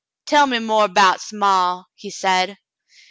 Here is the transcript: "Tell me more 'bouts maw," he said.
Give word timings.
"Tell 0.25 0.47
me 0.47 0.57
more 0.57 0.87
'bouts 0.87 1.31
maw," 1.31 1.83
he 1.93 2.09
said. 2.09 2.57